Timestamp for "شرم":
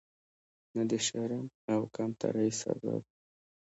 1.05-1.45